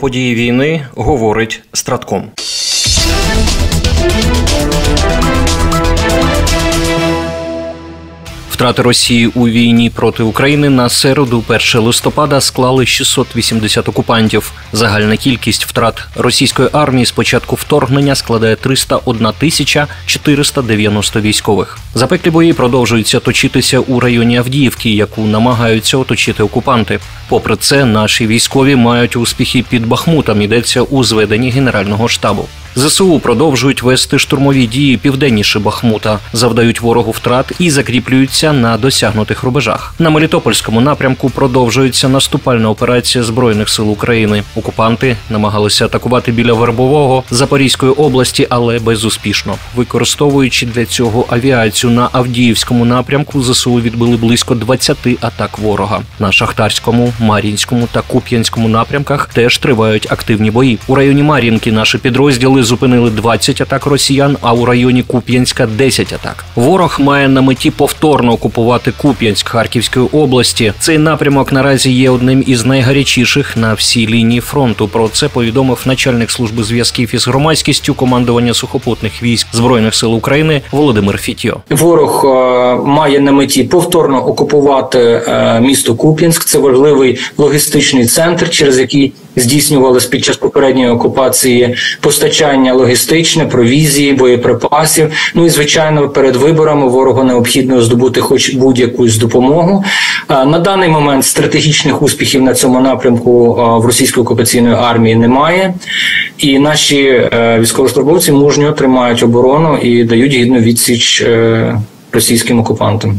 [0.00, 2.30] події війни говорить Стратком.
[8.60, 14.52] Втрати Росії у війні проти України на середу 1 листопада склали 680 окупантів.
[14.72, 21.78] Загальна кількість втрат російської армії з початку вторгнення складає 301 тисяча 490 військових.
[21.94, 26.98] Запеклі бої продовжуються точитися у районі Авдіївки, яку намагаються оточити окупанти.
[27.28, 30.42] Попри це, наші військові мають успіхи під Бахмутом.
[30.42, 32.48] Йдеться у зведенні генерального штабу.
[32.76, 39.94] ЗСУ продовжують вести штурмові дії південніше Бахмута, завдають ворогу втрат і закріплюються на досягнутих рубежах.
[39.98, 44.42] На Мелітопольському напрямку продовжується наступальна операція збройних сил України.
[44.56, 49.54] Окупанти намагалися атакувати біля Вербового Запорізької області, але безуспішно.
[49.76, 56.00] Використовуючи для цього авіацію на Авдіївському напрямку, ЗСУ відбили близько 20 атак ворога.
[56.18, 60.78] На Шахтарському, Мар'їнському та Куп'янському напрямках теж тривають активні бої.
[60.86, 66.12] У районі Мар'їнки наші підрозділи сили зупинили 20 атак росіян, а у районі Куп'янська 10
[66.12, 66.44] атак.
[66.56, 70.72] Ворог має на меті повторно окупувати Куп'янськ Харківської області.
[70.78, 74.88] Цей напрямок наразі є одним із найгарячіших на всій лінії фронту.
[74.88, 81.18] Про це повідомив начальник служби зв'язків із громадськістю командування сухопутних військ збройних сил України Володимир
[81.18, 81.60] Фітьо.
[81.70, 86.44] Ворог е, має на меті повторно окупувати е, місто Куп'янськ.
[86.44, 95.12] Це важливий логістичний центр, через який здійснювалось під час попередньої окупації постачання логістичне, провізії, боєприпасів.
[95.34, 99.84] Ну і звичайно, перед виборами ворогу необхідно здобути, хоч будь-якусь допомогу.
[100.28, 105.74] На даний момент стратегічних успіхів на цьому напрямку в російської окупаційної армії немає,
[106.38, 111.80] і наші е, військовослужбовці мужньо тримають оборону і дають гідну відсіч е,
[112.12, 113.18] російським окупантам.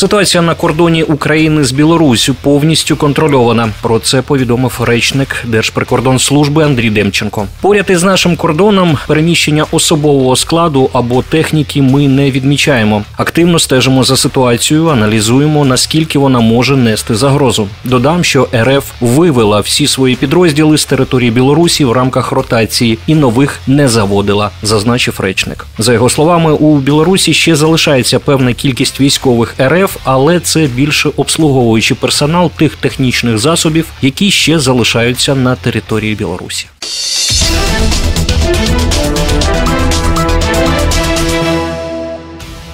[0.00, 3.68] Ситуація на кордоні України з Білоруссю повністю контрольована.
[3.82, 7.46] Про це повідомив речник Держприкордонслужби Андрій Демченко.
[7.60, 13.02] Поряд із нашим кордоном переміщення особового складу або техніки ми не відмічаємо.
[13.16, 17.68] Активно стежимо за ситуацією, аналізуємо наскільки вона може нести загрозу.
[17.84, 23.60] Додам, що РФ вивела всі свої підрозділи з території Білорусі в рамках ротації і нових
[23.66, 25.66] не заводила, зазначив речник.
[25.78, 29.89] За його словами, у Білорусі ще залишається певна кількість військових РФ.
[29.90, 36.66] РФ, але це більше обслуговуючий персонал тих технічних засобів, які ще залишаються на території Білорусі.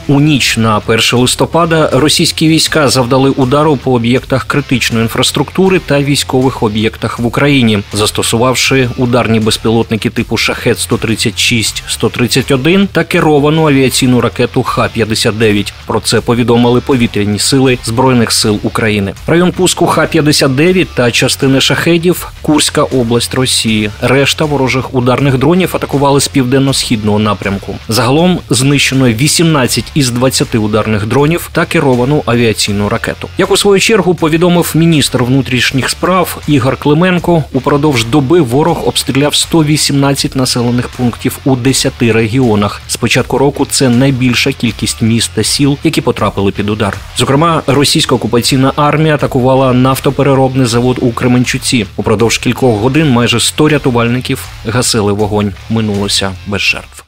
[0.09, 6.62] У ніч на 1 листопада російські війська завдали удару по об'єктах критичної інфраструктури та військових
[6.62, 15.72] об'єктах в Україні, застосувавши ударні безпілотники типу шахет 136 131 та керовану авіаційну ракету Х-59.
[15.87, 19.15] Про це повідомили повітряні сили збройних сил України.
[19.27, 23.91] Район пуску Х-59 та частини шахедів Курська область Росії.
[24.00, 27.77] Решта ворожих ударних дронів атакували з південно-східного напрямку.
[27.89, 33.29] Загалом знищено 18 із 20 ударних дронів та керовану авіаційну ракету.
[33.39, 40.37] Як у свою чергу повідомив міністр внутрішніх справ Ігор Клименко, упродовж доби ворог обстріляв 118
[40.37, 42.83] населених пунктів у 10 регіонах.
[42.89, 46.97] З початку року це найбільша кількість міст та сіл, які потрапили під удар.
[47.17, 51.87] Зокрема, російська окупаційна армія атакувала нафтопереробний завод у Кременчуці.
[51.97, 55.53] Упродовж кількох годин майже 100 рятувальників гасили вогонь.
[55.71, 57.05] Минулося без жертв.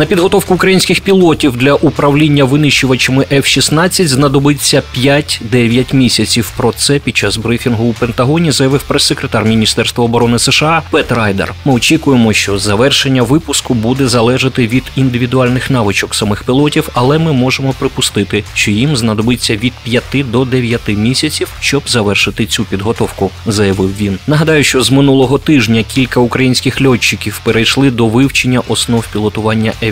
[0.00, 6.52] На підготовку українських пілотів для управління винищувачами F-16 знадобиться 5-9 місяців.
[6.56, 11.54] Про це під час брифінгу у Пентагоні заявив прес-секретар Міністерства оборони США Пет Райдер.
[11.64, 17.74] Ми очікуємо, що завершення випуску буде залежати від індивідуальних навичок самих пілотів, але ми можемо
[17.78, 23.30] припустити, що їм знадобиться від 5 до 9 місяців, щоб завершити цю підготовку.
[23.46, 24.18] Заявив він.
[24.26, 29.89] Нагадаю, що з минулого тижня кілька українських льотчиків перейшли до вивчення основ пілотування F-16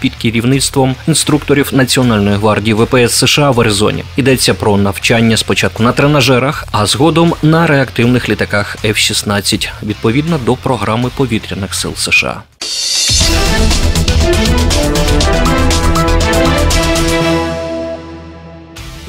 [0.00, 4.04] під керівництвом інструкторів Національної гвардії ВПС США в Аризоні.
[4.16, 11.10] Йдеться про навчання спочатку на тренажерах, а згодом на реактивних літаках F-16 відповідно до програми
[11.16, 12.42] повітряних сил США.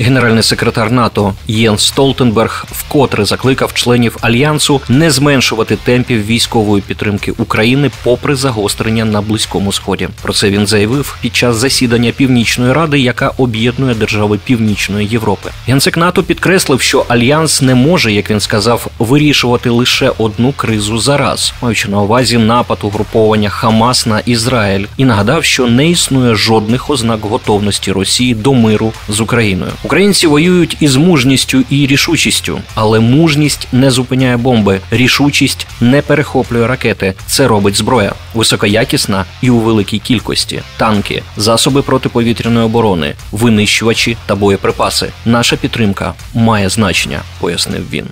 [0.01, 7.91] Генеральний секретар НАТО Єнс Столтенберг вкотре закликав членів альянсу не зменшувати темпів військової підтримки України
[8.03, 10.09] попри загострення на близькому сході.
[10.21, 15.49] Про це він заявив під час засідання Північної ради, яка об'єднує держави Північної Європи.
[15.67, 21.17] Генсек НАТО підкреслив, що альянс не може, як він сказав, вирішувати лише одну кризу за
[21.17, 26.89] раз, маючи на увазі напад угруповання Хамас на Ізраїль, і нагадав, що не існує жодних
[26.89, 29.71] ознак готовності Росії до миру з Україною.
[29.91, 37.13] Українці воюють із мужністю і рішучістю, але мужність не зупиняє бомби, рішучість не перехоплює ракети.
[37.25, 45.07] Це робить зброя, високоякісна і у великій кількості: танки, засоби протиповітряної оборони, винищувачі та боєприпаси.
[45.25, 48.05] Наша підтримка має значення, пояснив він.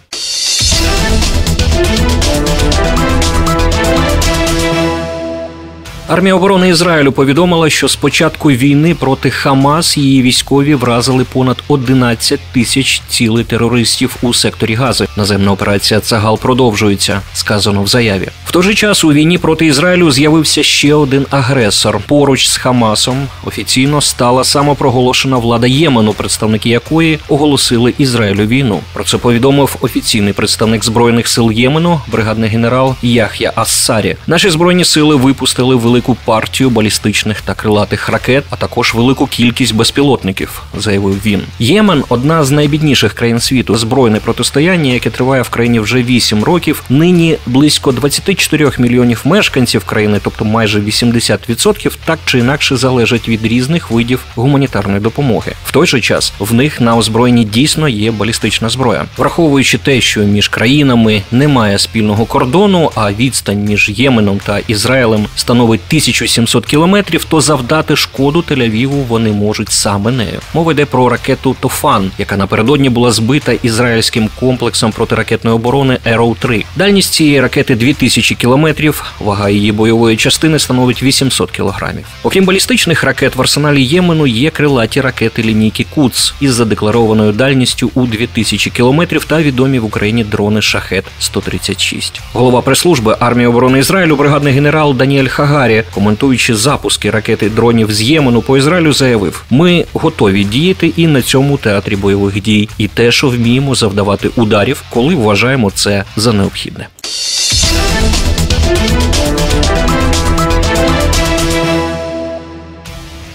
[6.09, 12.39] Армія оборони Ізраїлю повідомила, що з початку війни проти Хамас її військові вразили понад 11
[12.53, 15.07] тисяч цілей терористів у секторі Гази.
[15.17, 17.21] Наземна операція Цагал продовжується.
[17.33, 18.27] Сказано в заяві.
[18.45, 22.00] В той же час у війні проти Ізраїлю з'явився ще один агресор.
[22.07, 28.79] Поруч з Хамасом офіційно стала самопроголошена влада Ємену, представники якої оголосили Ізраїлю війну.
[28.94, 34.15] Про це повідомив офіційний представник збройних сил Ємену, бригадний генерал Яхя Ассарі.
[34.27, 39.75] Наші збройні сили випустили велику велику партію балістичних та крилатих ракет, а також велику кількість
[39.75, 41.41] безпілотників, заявив він.
[41.59, 43.75] Ємен одна з найбідніших країн світу.
[43.75, 46.83] Збройне протистояння, яке триває в країні вже 8 років.
[46.89, 53.91] Нині близько 24 мільйонів мешканців країни, тобто майже 80%, так чи інакше залежать від різних
[53.91, 55.53] видів гуманітарної допомоги.
[55.65, 60.19] В той же час в них на озброєнні дійсно є балістична зброя, враховуючи те, що
[60.19, 67.41] між країнами немає спільного кордону, а відстань між Єменом та Ізраїлем становить 1700 кілометрів, то
[67.41, 70.39] завдати шкоду Тель-Авіву вони можуть саме нею.
[70.53, 76.63] Мова йде про ракету Тофан, яка напередодні була збита ізраїльським комплексом протиракетної оборони Arrow 3
[76.75, 79.03] Дальність цієї ракети 2000 кілометрів.
[79.19, 82.06] Вага її бойової частини становить 800 кілограмів.
[82.24, 88.06] Окрім балістичних ракет, в арсеналі Ємену є крилаті ракети лінійки Куц із задекларованою дальністю у
[88.06, 94.53] 2000 кілометрів та відомі в Україні дрони Шахет 136 Голова прес-служби армії оборони Ізраїлю, бригадний
[94.53, 95.27] генерал Даніель
[95.69, 101.21] Хагарі коментуючи запуски ракети дронів з Ємену по Ізраїлю, заявив: ми готові діяти і на
[101.21, 106.88] цьому театрі бойових дій, і те, що вміємо завдавати ударів, коли вважаємо це за необхідне.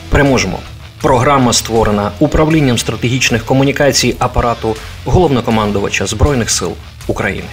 [0.08, 0.58] Переможемо.
[1.02, 6.72] Програма створена управлінням стратегічних комунікацій апарату головнокомандувача збройних сил
[7.06, 7.48] України.